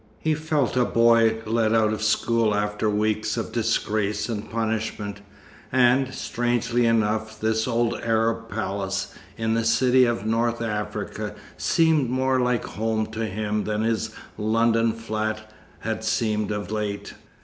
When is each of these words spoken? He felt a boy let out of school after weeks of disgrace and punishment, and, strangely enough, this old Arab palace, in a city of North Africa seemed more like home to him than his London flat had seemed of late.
He 0.19 0.33
felt 0.33 0.75
a 0.75 0.83
boy 0.83 1.41
let 1.45 1.75
out 1.75 1.93
of 1.93 2.01
school 2.01 2.55
after 2.55 2.89
weeks 2.89 3.37
of 3.37 3.51
disgrace 3.51 4.29
and 4.29 4.49
punishment, 4.49 5.21
and, 5.71 6.11
strangely 6.11 6.87
enough, 6.87 7.39
this 7.39 7.67
old 7.67 7.93
Arab 8.03 8.49
palace, 8.49 9.13
in 9.37 9.55
a 9.55 9.63
city 9.63 10.05
of 10.05 10.25
North 10.25 10.59
Africa 10.59 11.35
seemed 11.55 12.09
more 12.09 12.39
like 12.39 12.65
home 12.65 13.05
to 13.11 13.27
him 13.27 13.65
than 13.65 13.83
his 13.83 14.09
London 14.39 14.91
flat 14.93 15.51
had 15.81 16.03
seemed 16.03 16.49
of 16.49 16.71
late. 16.71 17.13